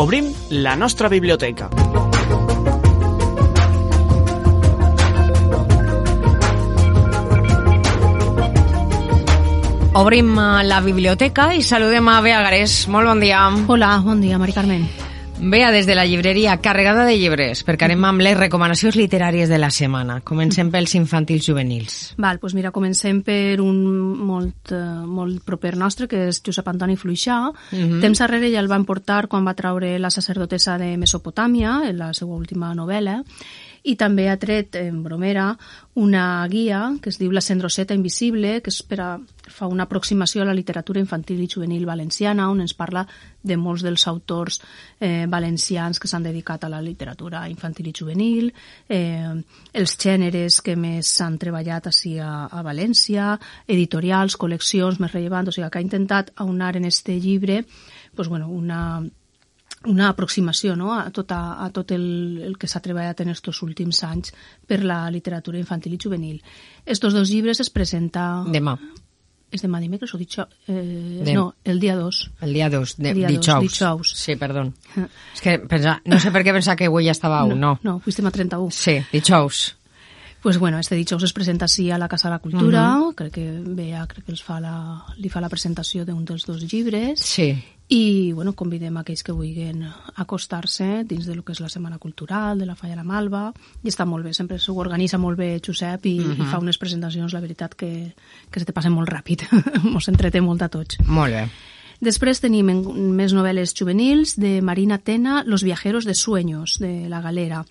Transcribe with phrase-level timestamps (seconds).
[0.00, 1.68] obrim la nostra biblioteca.
[9.92, 12.86] Obrim eh, la biblioteca i saludem a Bea Garés.
[12.88, 13.44] Molt bon dia.
[13.68, 14.88] Hola, bon dia, Mari Carmen.
[15.42, 19.56] Bea, des de la llibreria, carregada de llibres, perquè anem amb les recomanacions literàries de
[19.56, 20.18] la setmana.
[20.20, 21.94] Comencem pels infantils juvenils.
[22.20, 23.78] Val, doncs mira, comencem per un
[24.20, 27.38] molt, uh, molt proper nostre, que és Josep Antoni Fluixà.
[27.72, 28.00] Mm -hmm.
[28.02, 32.12] Temps darrere ja el van portar quan va traure La sacerdotessa de Mesopotàmia, en la
[32.12, 33.24] seva última novel·la,
[33.82, 35.54] i també ha tret en Bromera
[36.00, 39.08] una guia que es diu La Cendroseta Invisible, que és per a,
[39.50, 43.06] fa una aproximació a la literatura infantil i juvenil valenciana, on ens parla
[43.42, 44.60] de molts dels autors
[45.00, 48.50] eh, valencians que s'han dedicat a la literatura infantil i juvenil,
[48.88, 49.32] eh,
[49.72, 53.32] els gèneres que més s'han treballat així a, a València,
[53.66, 57.64] editorials, col·leccions més rellevants, o sigui que ha intentat aunar en este llibre
[58.14, 59.02] pues, bueno, una,
[59.84, 60.92] una aproximació no?
[60.92, 64.34] a, tot, a, a tot el, el que s'ha treballat en aquests últims anys
[64.68, 66.42] per la literatura infantil i juvenil.
[66.84, 68.44] Estos dos llibres es presenta...
[68.50, 68.76] Demà.
[69.50, 70.52] És demà dimecres o dijous?
[70.68, 71.32] Eh, de...
[71.34, 72.20] No, el dia 2.
[72.46, 73.64] El dia 2, de, dia dijous.
[73.64, 74.12] dijous.
[74.14, 74.68] Sí, perdó.
[75.34, 77.74] És que pensa, no sé per què pensar que avui ja estava a 1, no.
[77.82, 78.70] No, no estem a 31.
[78.76, 79.64] Sí, dijous.
[80.40, 83.14] Pues bueno, este dijous es presenta així a la Casa de la Cultura, uh -huh.
[83.14, 86.62] crec que Bea crec que els fa la, li fa la presentació d'un dels dos
[86.62, 87.20] llibres.
[87.20, 87.58] Sí
[87.90, 89.82] i bueno, convidem a aquells que vulguin
[90.22, 93.48] acostar-se dins de lo que és la Setmana Cultural, de la Falla la Malva,
[93.82, 96.38] i està molt bé, sempre s'ho organitza molt bé Josep i, uh -huh.
[96.38, 98.14] i fa unes presentacions, la veritat, que,
[98.48, 99.42] que se te passen molt ràpid,
[99.94, 100.98] ens entreté molt a tots.
[101.06, 101.48] Molt bé.
[102.00, 102.64] Després tenim
[103.12, 107.66] més novel·les juvenils de Marina Tena, Los viajeros de sueños, de La Galera,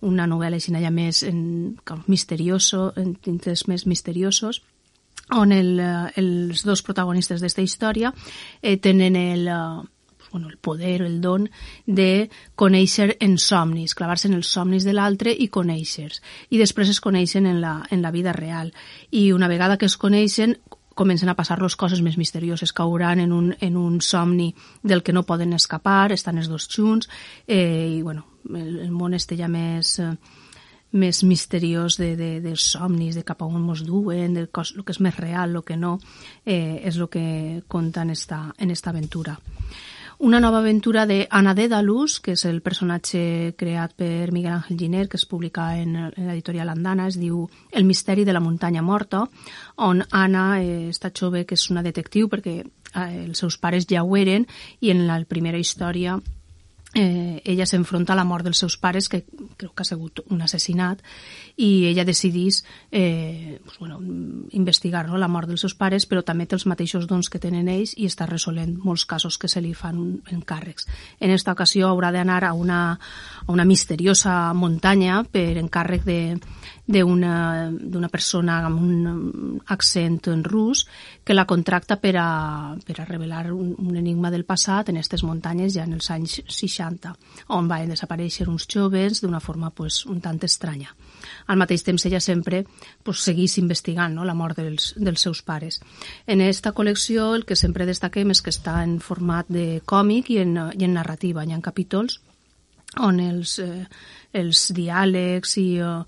[0.00, 4.62] una novel·la així ja més en, misterioso, en tintes més misteriosos,
[5.32, 8.12] on el, eh, els dos protagonistes d'esta història
[8.60, 9.88] eh, tenen el, eh,
[10.34, 11.48] bueno, el poder, el don
[11.86, 16.10] de conèixer en somnis, clavar-se en els somnis de l'altre i conèixer
[16.50, 18.72] I després es coneixen en la, en la vida real.
[19.10, 20.58] I una vegada que es coneixen,
[20.94, 25.22] comencen a passar-los coses més misterioses, cauran en un, en un somni del que no
[25.22, 27.08] poden escapar, estan els dos junts,
[27.46, 29.98] eh, i bueno, el, el món este ja més...
[29.98, 30.14] Eh,
[30.94, 34.84] més misteriós de, de, de somnis, de cap a on ens duen, del cos, el
[34.86, 35.98] que és més real, el que no,
[36.46, 39.38] eh, és el que conta en esta, en esta aventura.
[40.18, 45.08] Una nova aventura de Anna Dédalus, que és el personatge creat per Miguel Ángel Giner,
[45.08, 49.24] que es publica en l'editorial Andana, es diu El misteri de la muntanya morta,
[49.76, 54.04] on Anna, eh, està jove, que és una detectiu, perquè eh, els seus pares ja
[54.04, 54.46] ho eren,
[54.80, 56.20] i en la primera història
[56.94, 59.24] eh, ella s'enfronta a la mort dels seus pares, que
[59.58, 61.02] creu que ha sigut un assassinat,
[61.56, 64.00] i ella decidís eh, pues, bueno,
[64.52, 67.68] investigar no, la mort dels seus pares, però també té els mateixos dons que tenen
[67.68, 70.88] ells i està resolent molts casos que se li fan encàrrecs.
[71.20, 72.98] En esta ocasió haurà d'anar a, una,
[73.44, 76.20] a una misteriosa muntanya per encàrrec de,
[76.86, 80.84] d'una persona amb un accent en rus
[81.24, 85.24] que la contracta per a, per a revelar un, un enigma del passat en aquestes
[85.24, 87.14] muntanyes ja en els anys 60,
[87.56, 90.92] on van desaparèixer uns joves d'una forma pues, un tant estranya.
[91.48, 92.64] Al mateix temps ella sempre
[93.02, 94.28] pues, seguís investigant no?
[94.28, 95.80] la mort dels, dels seus pares.
[96.26, 100.42] En aquesta col·lecció el que sempre destaquem és que està en format de còmic i
[100.44, 101.44] en, i en narrativa.
[101.44, 102.20] Hi ha capítols
[103.00, 103.86] on els, eh,
[104.32, 106.02] els diàlegs i, eh,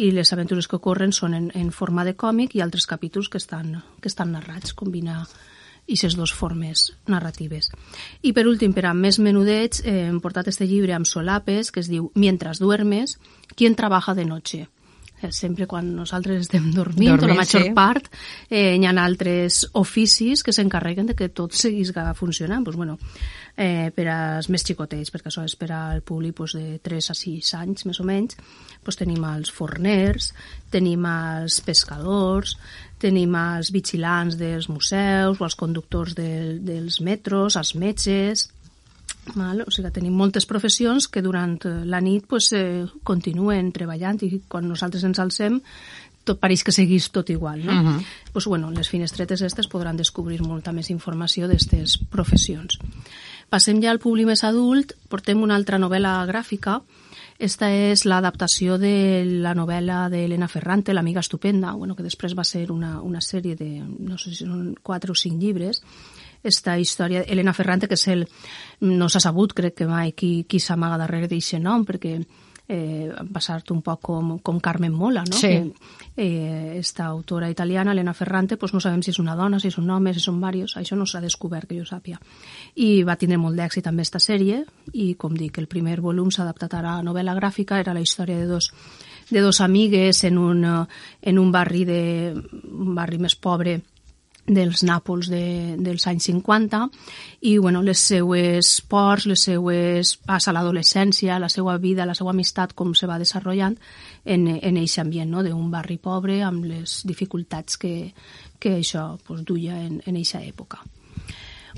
[0.00, 3.40] i les aventures que ocorren són en, en forma de còmic i altres capítols que
[3.40, 5.22] estan, que estan narrats, combinar
[5.90, 7.68] aquestes dues formes narratives.
[8.22, 11.80] I per últim, per a més menudets, eh, hem portat este llibre amb solapes que
[11.80, 13.18] es diu Mientras duermes,
[13.56, 14.68] ¿quién trabaja de noche?
[15.28, 17.72] Sempre quan nosaltres estem dormint, Dormint, la major sí.
[17.76, 18.08] part,
[18.48, 22.64] eh, hi ha altres oficis que s'encarreguen de que tot seguisca funcionant.
[22.64, 22.96] Pues, bueno,
[23.56, 27.18] eh, per als més xicotets, perquè això és per al públic pues, de 3 a
[27.18, 28.38] 6 anys, més o menys,
[28.84, 30.32] pues, tenim els forners,
[30.72, 32.56] tenim els pescadors,
[33.00, 38.48] tenim els vigilants dels museus o els conductors de, dels metros, els metges,
[39.34, 39.64] Val?
[39.66, 44.68] O sigui, tenim moltes professions que durant la nit pues, eh, continuen treballant i quan
[44.68, 45.60] nosaltres ens alcem
[46.24, 47.72] tot pareix que seguís tot igual, no?
[47.72, 48.04] Uh -huh.
[48.32, 52.78] pues, bueno, les finestretes aquestes podran descobrir molta més informació d'aquestes professions.
[53.48, 56.82] Passem ja al públic més adult, portem una altra novel·la gràfica,
[57.40, 62.70] esta és l'adaptació de la novel·la d'Helena Ferrante, L'amiga estupenda, bueno, que després va ser
[62.70, 65.82] una, una sèrie de, no sé si són quatre o cinc llibres,
[66.42, 68.26] esta història, Elena Ferrante, que és el,
[68.86, 72.14] no s'ha sabut, crec que mai, qui, qui s'amaga darrere d'aquest nom, perquè
[72.70, 75.36] eh, passar-te un poc com, com Carmen Mola, no?
[75.36, 75.48] Sí.
[75.48, 75.72] Que,
[76.16, 79.78] eh, esta autora italiana, Elena Ferrante, pues no sabem si és una dona, si és
[79.78, 82.20] un home, si són varios, això no s'ha descobert que jo sàpia.
[82.76, 84.62] I va tindre molt d'èxit també esta sèrie,
[84.94, 88.46] i com dic, el primer volum s'ha adaptat a novel·la gràfica, era la història de
[88.46, 88.72] dos
[89.30, 90.64] de dos amigues en un,
[91.22, 93.76] en un barri de un barri més pobre
[94.46, 96.82] dels Nàpols de, dels anys 50
[97.48, 102.74] i bueno, les seues ports, les seues passa l'adolescència, la seva vida, la seva amistat
[102.74, 103.76] com se va desenvolupant
[104.24, 105.44] en, en aquest ambient no?
[105.46, 108.12] d'un barri pobre amb les dificultats que,
[108.58, 110.82] que això pues, duia en, en aquesta època.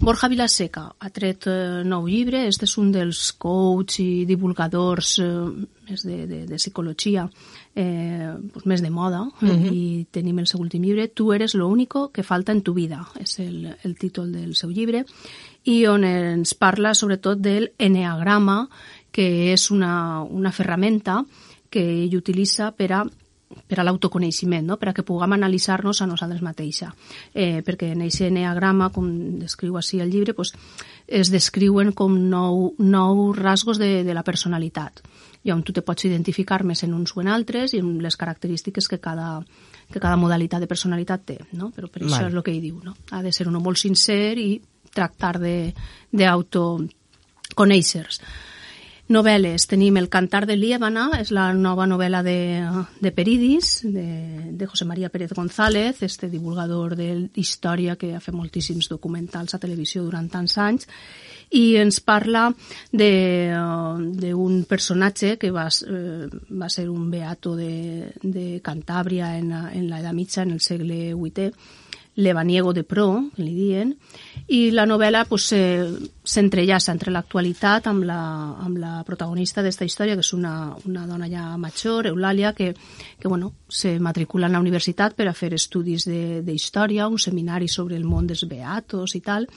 [0.00, 2.46] Borja Vilaseca ha tret eh, nou llibre.
[2.48, 5.28] Este és un dels coach i divulgadors eh,
[5.90, 7.26] més de, de, de psicologia,
[7.76, 9.72] eh, pues més de moda, uh -huh.
[9.72, 13.06] i tenim el seu últim llibre, Tu eres lo único que falta en tu vida,
[13.18, 15.04] és el, el títol del seu llibre,
[15.64, 18.68] i on ens parla sobretot del eneagrama,
[19.10, 21.24] que és una, una ferramenta
[21.70, 23.04] que ell utilitza per a
[23.68, 24.78] per a l'autoconeixement, no?
[24.80, 26.92] per a que puguem analitzar-nos a nosaltres mateixa.
[27.34, 29.08] Eh, perquè en aquest eneagrama, com
[29.40, 30.54] descriu així el llibre, pues,
[31.06, 35.02] es descriuen com nou, nou rasgos de, de la personalitat
[35.42, 38.16] i on tu te pots identificar més en uns o en altres i en les
[38.16, 39.42] característiques que cada,
[39.90, 41.70] que cada modalitat de personalitat té, no?
[41.74, 42.28] Però per això Vale.
[42.30, 42.94] és el que ell diu, no?
[43.10, 44.62] Ha de ser un molt sincer i
[44.92, 48.22] tractar d'autoconèixer-se.
[49.12, 49.66] Novel·les.
[49.68, 52.36] Tenim El cantar de Líbana, és la nova novel·la de,
[53.02, 54.06] de Peridis, de,
[54.56, 60.02] de José María Pérez González, este divulgador d'història que ha fet moltíssims documentals a televisió
[60.06, 60.88] durant tants anys,
[61.52, 62.46] i ens parla
[62.90, 63.12] de,
[64.24, 70.16] d'un personatge que va, eh, va ser un beato de, de Cantàbria en, en l'edat
[70.16, 71.52] mitja, en el segle VIII,
[72.14, 73.94] Levaniego de Pro, li diuen,
[74.52, 78.18] i la novel·la pues, s'entrellaça entre l'actualitat amb la,
[78.60, 82.72] amb la protagonista d'esta història, que és una, una dona ja major, Eulàlia, que,
[83.18, 87.18] que bueno, se matricula en la universitat per a fer estudis de, de història, un
[87.18, 89.48] seminari sobre el món dels beatos i tal,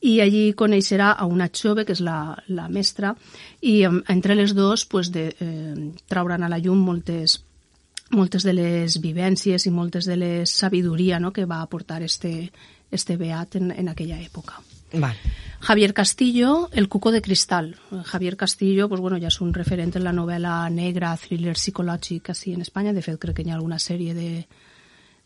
[0.00, 3.14] i allí coneixerà a una jove, que és la, la mestra,
[3.62, 7.38] i entre les dues pues, de, eh, trauran a la llum moltes
[8.10, 12.50] moltes de les vivències i moltes de les sabidoria no, que va aportar este,
[12.90, 14.60] este beat en, en aquella època.
[14.92, 15.18] Vale.
[15.60, 17.76] Javier Castillo, El cuco de cristal.
[18.04, 22.54] Javier Castillo pues, bueno, ja és un referent en la novel·la negra, thriller psicològic així
[22.56, 22.94] en Espanya.
[22.96, 24.46] De fet, crec que hi ha alguna sèrie de,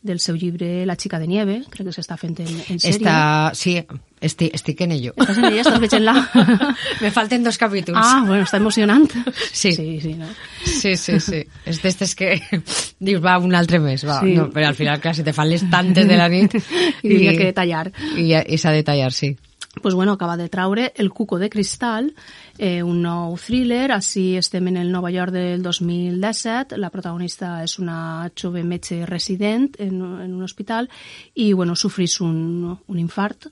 [0.02, 2.98] del seu llibre La chica de nieve, crec que s'està fent en, en sèrie.
[2.98, 3.78] Està, sí,
[4.24, 5.12] estic, estic en ello.
[5.16, 5.62] Estàs en ella?
[5.62, 6.16] Estàs veient-la?
[7.04, 7.98] Me falten dos capítols.
[8.00, 9.08] ah, bueno, està emocionant.
[9.52, 9.72] Sí.
[9.72, 10.28] Sí, sí, no?
[10.64, 11.44] Sí, sí, sí.
[11.64, 12.34] És d'estes que
[13.06, 14.20] dius, va, un altre mes, va.
[14.24, 14.34] Sí.
[14.36, 16.54] No, però al final, clar, se te fan les tantes de la nit
[17.04, 17.90] I hi ha que tallar.
[18.16, 19.36] I, i s'ha de tallar, sí.
[19.82, 22.14] pues bueno, acaba de traure El cuco de cristal,
[22.58, 27.78] eh, un nou thriller, així estem en el Nova York del 2017, la protagonista és
[27.82, 30.88] una jove metge resident en, en un hospital
[31.34, 33.48] i bueno, sofrís un, un infart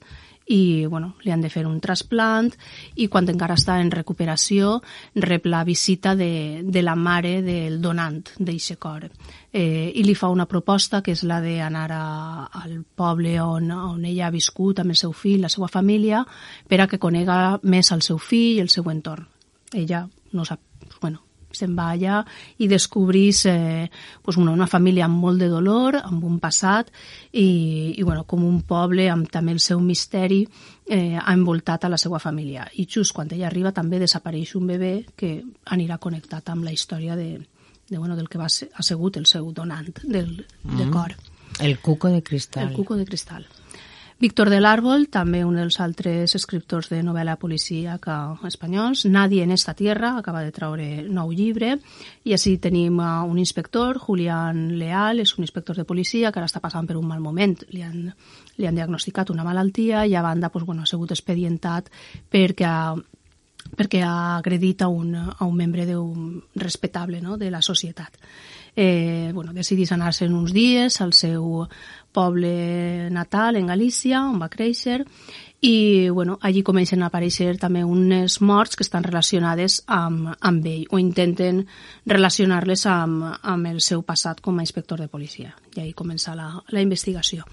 [0.47, 2.49] i bueno, li han de fer un trasplant
[2.99, 4.79] i quan encara està en recuperació
[5.15, 9.07] rep la visita de, de la mare del donant d'eixe cor.
[9.53, 14.27] Eh, i li fa una proposta que és la d'anar al poble on, on ella
[14.27, 16.23] ha viscut amb el seu fill, la seva família
[16.67, 19.29] per a que conega més el seu fill i el seu entorn.
[19.73, 20.03] Ella
[20.33, 20.59] no sap,
[21.57, 22.21] se'n va allà
[22.57, 23.89] i descobrís eh,
[24.21, 26.91] pues, una, una família amb molt de dolor, amb un passat
[27.31, 31.91] i, i bueno, com un poble amb també el seu misteri eh, ha envoltat a
[31.93, 32.67] la seva família.
[32.77, 35.35] I just quan ella arriba també desapareix un bebè que
[35.75, 37.37] anirà connectat amb la història de,
[37.89, 40.77] de, bueno, del que va ser, ha sigut el seu donant del, mm.
[40.79, 41.15] de cor.
[41.59, 42.69] El cuco de cristal.
[42.69, 43.45] El cuco de cristal.
[44.19, 49.05] Víctor del Árbol, també un dels altres escriptors de novel·la policíaca espanyols.
[49.09, 51.77] Nadie en esta tierra, acaba de traure nou llibre.
[52.23, 56.61] I així tenim un inspector, Julián Leal, és un inspector de policia que ara està
[56.63, 57.57] passant per un mal moment.
[57.73, 58.13] Li han,
[58.57, 61.89] li han diagnosticat una malaltia i a banda pues, bueno, ha sigut expedientat
[62.31, 62.93] perquè ha,
[63.75, 67.37] perquè ha agredit a un, a un membre d'un respectable no?
[67.37, 68.17] de la societat.
[68.75, 71.67] Eh, bueno, decidís anar-se en uns dies al seu
[72.13, 75.01] poble natal, en Galícia, on va créixer,
[75.63, 80.81] i bueno, allí comencen a aparèixer també unes morts que estan relacionades amb, amb ell,
[80.91, 81.61] o intenten
[82.03, 85.53] relacionar-les amb, amb el seu passat com a inspector de policia.
[85.77, 87.47] I ahí comença la, la investigació.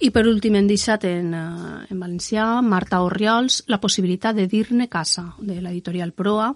[0.00, 4.88] I per últim hem deixat en, eh, en valencià Marta Orriols La possibilitat de dir-ne
[4.88, 6.48] casa, de l'editorial Proa,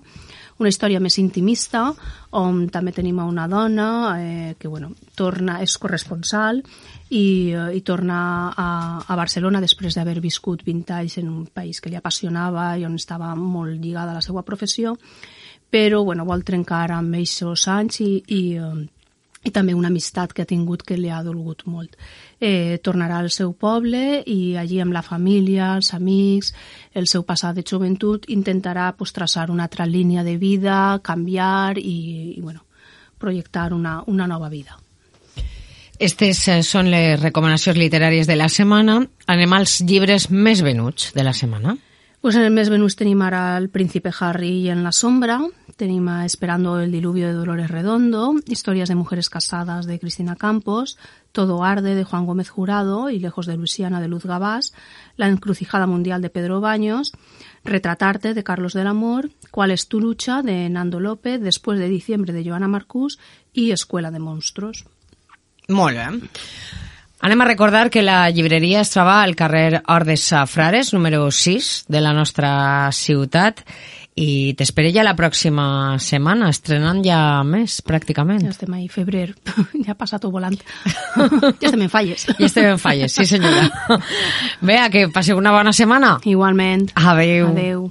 [0.57, 1.91] una història més intimista,
[2.41, 6.63] on també tenim a una dona eh, que bueno, torna, és corresponsal
[7.11, 8.19] i, eh, i torna
[8.51, 8.69] a,
[9.07, 12.97] a Barcelona després d'haver viscut 20 anys en un país que li apassionava i on
[12.99, 14.97] estava molt lligada a la seva professió,
[15.71, 18.87] però bueno, vol trencar amb aquests anys i, i, eh,
[19.47, 21.97] i també una amistat que ha tingut que li ha dolgut molt.
[22.41, 26.53] Eh, tornarà al seu poble i allí amb la família, els amics,
[26.95, 31.99] el seu passat de joventut, intentarà pues, traçar una altra línia de vida, canviar i,
[32.37, 32.67] i bueno,
[33.19, 34.81] projectar una, una nova vida.
[35.99, 38.99] Estes eh, són les recomanacions literàries de la setmana.
[39.33, 41.77] Anem als llibres més de la setmana.
[42.21, 45.39] Pues en el mes venuts tenim ara El príncipe Harry en la sombra,
[45.77, 50.99] tenim Esperando el diluvio de Dolores Redondo, Historias de mujeres casadas de Cristina Campos,
[51.33, 54.75] Todo arde de Juan Gómez Jurado y Lejos de Luisiana de Luz Gabás,
[55.17, 57.13] La encrucijada mundial de Pedro Baños,
[57.65, 62.35] Retratarte de Carlos del Amor, Cuál es tu lucha de Nando López, Después de diciembre
[62.35, 63.19] de Joana Marcús
[63.53, 64.85] y Escuela de monstruos.
[65.69, 66.07] Molt bé.
[67.27, 72.01] Anem a recordar que la llibreria es troba al carrer Ordes Frares, número 6 de
[72.05, 73.65] la nostra ciutat,
[74.17, 78.45] i t'espero ja la pròxima setmana, estrenant ja més, pràcticament.
[78.47, 79.35] Ja estem ahí, febrer,
[79.85, 80.57] ja ha passat volant.
[81.61, 82.29] ja estem en falles.
[82.31, 83.67] Ja estem en falles, sí senyora.
[84.69, 86.19] Bé, que passeu una bona setmana.
[86.25, 86.93] Igualment.
[86.95, 87.51] Adéu.
[87.51, 87.89] Adéu.